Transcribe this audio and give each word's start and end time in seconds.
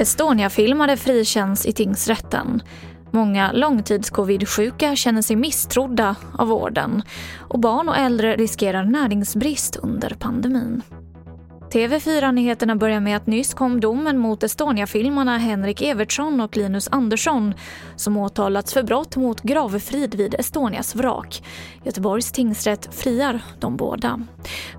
Estonia-filmare 0.00 0.96
frikänns 0.96 1.66
i 1.66 1.72
tingsrätten. 1.72 2.62
Många 3.10 3.52
långtidscovidsjuka 3.52 4.96
känner 4.96 5.22
sig 5.22 5.36
misstrodda 5.36 6.16
av 6.38 6.48
vården 6.48 7.02
och 7.38 7.60
barn 7.60 7.88
och 7.88 7.96
äldre 7.96 8.36
riskerar 8.36 8.84
näringsbrist 8.84 9.76
under 9.76 10.10
pandemin. 10.18 10.82
TV4-nyheterna 11.72 12.76
börjar 12.76 13.00
med 13.00 13.16
att 13.16 13.26
nyss 13.26 13.54
kom 13.54 13.80
domen 13.80 14.18
mot 14.18 14.42
Estonia-filmarna 14.42 15.38
Henrik 15.38 15.82
Evertsson 15.82 16.40
och 16.40 16.56
Linus 16.56 16.88
Andersson 16.92 17.54
som 17.96 18.16
åtalats 18.16 18.74
för 18.74 18.82
brott 18.82 19.16
mot 19.16 19.42
gravfrid 19.42 20.14
vid 20.14 20.34
Estonias 20.34 20.94
vrak. 20.94 21.42
Göteborgs 21.84 22.32
tingsrätt 22.32 22.94
friar 22.94 23.40
de 23.58 23.76
båda. 23.76 24.20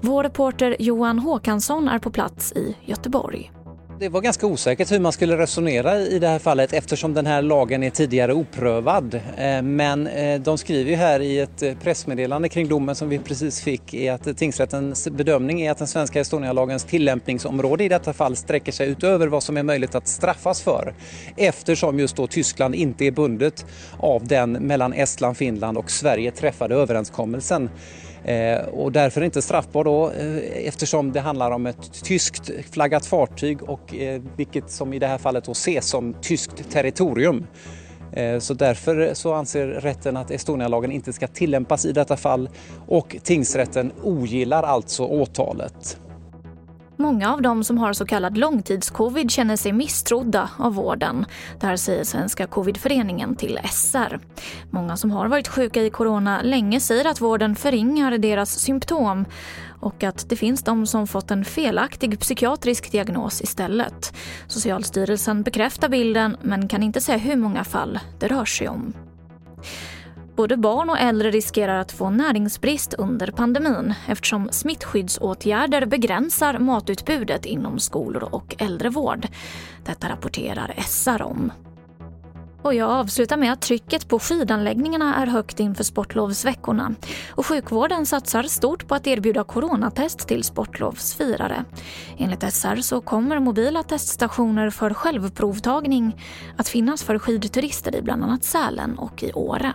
Vår 0.00 0.22
reporter 0.22 0.76
Johan 0.78 1.18
Håkansson 1.18 1.88
är 1.88 1.98
på 1.98 2.10
plats 2.10 2.52
i 2.52 2.76
Göteborg. 2.84 3.52
Det 4.00 4.08
var 4.08 4.20
ganska 4.20 4.46
osäkert 4.46 4.92
hur 4.92 5.00
man 5.00 5.12
skulle 5.12 5.38
resonera 5.38 5.98
i 5.98 6.18
det 6.18 6.28
här 6.28 6.38
fallet 6.38 6.72
eftersom 6.72 7.14
den 7.14 7.26
här 7.26 7.42
lagen 7.42 7.82
är 7.82 7.90
tidigare 7.90 8.32
oprövad. 8.32 9.14
Eh, 9.14 9.62
men 9.62 10.06
eh, 10.06 10.40
de 10.40 10.58
skriver 10.58 10.90
ju 10.90 10.96
här 10.96 11.20
i 11.20 11.38
ett 11.38 11.62
eh, 11.62 11.74
pressmeddelande 11.74 12.48
kring 12.48 12.68
domen 12.68 12.94
som 12.94 13.08
vi 13.08 13.18
precis 13.18 13.60
fick 13.60 13.94
är 13.94 14.12
att 14.12 14.36
tingsrättens 14.36 15.08
bedömning 15.08 15.60
är 15.60 15.70
att 15.70 15.78
den 15.78 15.86
svenska 15.86 16.20
Estonialagens 16.20 16.84
tillämpningsområde 16.84 17.84
i 17.84 17.88
detta 17.88 18.12
fall 18.12 18.36
sträcker 18.36 18.72
sig 18.72 18.88
utöver 18.88 19.26
vad 19.26 19.42
som 19.42 19.56
är 19.56 19.62
möjligt 19.62 19.94
att 19.94 20.08
straffas 20.08 20.62
för. 20.62 20.94
Eftersom 21.36 21.98
just 21.98 22.16
då 22.16 22.26
Tyskland 22.26 22.74
inte 22.74 23.04
är 23.04 23.10
bundet 23.10 23.66
av 23.98 24.26
den 24.26 24.52
mellan 24.52 24.92
Estland, 24.92 25.36
Finland 25.36 25.78
och 25.78 25.90
Sverige 25.90 26.30
träffade 26.30 26.74
överenskommelsen. 26.74 27.70
Eh, 28.24 28.60
och 28.64 28.92
därför 28.92 29.22
inte 29.22 29.42
straffbar 29.42 29.84
då 29.84 30.10
eh, 30.10 30.66
eftersom 30.66 31.12
det 31.12 31.20
handlar 31.20 31.50
om 31.50 31.66
ett 31.66 32.04
tyskt 32.04 32.50
flaggat 32.70 33.06
fartyg 33.06 33.62
och 33.62 33.94
eh, 33.94 34.22
vilket 34.36 34.70
som 34.70 34.92
i 34.92 34.98
det 34.98 35.06
här 35.06 35.18
fallet 35.18 35.44
då 35.44 35.52
ses 35.52 35.86
som 35.86 36.14
tyskt 36.14 36.70
territorium. 36.70 37.46
Så 38.40 38.54
därför 38.54 39.10
så 39.14 39.34
anser 39.34 39.66
rätten 39.66 40.16
att 40.16 40.30
Estonialagen 40.30 40.92
inte 40.92 41.12
ska 41.12 41.26
tillämpas 41.26 41.84
i 41.84 41.92
detta 41.92 42.16
fall 42.16 42.48
och 42.86 43.16
tingsrätten 43.22 43.92
ogillar 44.02 44.62
alltså 44.62 45.04
åtalet. 45.04 45.98
Många 47.00 47.32
av 47.32 47.42
dem 47.42 47.64
som 47.64 47.78
har 47.78 47.92
så 47.92 48.06
kallad 48.06 48.38
långtidscovid 48.38 49.30
känner 49.30 49.56
sig 49.56 49.72
misstrodda 49.72 50.50
av 50.58 50.74
vården. 50.74 51.26
Det 51.60 51.66
här 51.66 51.76
säger 51.76 52.04
Svenska 52.04 52.46
covidföreningen 52.46 53.36
till 53.36 53.58
SR. 53.64 54.20
Många 54.70 54.96
som 54.96 55.10
har 55.10 55.28
varit 55.28 55.48
sjuka 55.48 55.82
i 55.82 55.90
corona 55.90 56.42
länge 56.42 56.80
säger 56.80 57.04
att 57.04 57.20
vården 57.20 57.56
förringar 57.56 58.18
deras 58.18 58.50
symptom 58.58 59.24
och 59.80 60.04
att 60.04 60.28
det 60.28 60.36
finns 60.36 60.62
de 60.62 60.86
som 60.86 61.06
fått 61.06 61.30
en 61.30 61.44
felaktig 61.44 62.20
psykiatrisk 62.20 62.92
diagnos 62.92 63.40
istället. 63.40 64.14
Socialstyrelsen 64.46 65.42
bekräftar 65.42 65.88
bilden 65.88 66.36
men 66.42 66.68
kan 66.68 66.82
inte 66.82 67.00
säga 67.00 67.18
hur 67.18 67.36
många 67.36 67.64
fall 67.64 67.98
det 68.18 68.28
rör 68.28 68.44
sig 68.44 68.68
om. 68.68 68.92
Både 70.40 70.56
barn 70.56 70.90
och 70.90 70.98
äldre 70.98 71.30
riskerar 71.30 71.78
att 71.78 71.92
få 71.92 72.10
näringsbrist 72.10 72.94
under 72.94 73.30
pandemin 73.30 73.94
eftersom 74.06 74.48
smittskyddsåtgärder 74.52 75.86
begränsar 75.86 76.58
matutbudet 76.58 77.46
inom 77.46 77.78
skolor 77.78 78.28
och 78.34 78.54
äldrevård. 78.58 79.28
Detta 79.84 80.08
rapporterar 80.08 80.74
SR 80.78 81.22
om. 81.22 81.52
Och 82.62 82.74
jag 82.74 82.90
avslutar 82.90 83.36
med 83.36 83.52
att 83.52 83.62
trycket 83.62 84.08
på 84.08 84.18
skidanläggningarna 84.18 85.14
är 85.14 85.26
högt 85.26 85.60
inför 85.60 85.84
sportlovsveckorna. 85.84 86.94
Och 87.30 87.46
sjukvården 87.46 88.06
satsar 88.06 88.42
stort 88.42 88.88
på 88.88 88.94
att 88.94 89.06
erbjuda 89.06 89.44
coronatest 89.44 90.28
till 90.28 90.44
sportlovsfirare. 90.44 91.64
Enligt 92.18 92.52
SR 92.52 92.76
så 92.76 93.00
kommer 93.00 93.38
mobila 93.38 93.82
teststationer 93.82 94.70
för 94.70 94.94
självprovtagning 94.94 96.24
att 96.56 96.68
finnas 96.68 97.02
för 97.02 97.18
skidturister 97.18 97.96
i 97.96 98.02
bland 98.02 98.24
annat 98.24 98.44
Sälen 98.44 98.98
och 98.98 99.22
i 99.22 99.32
Åre. 99.32 99.74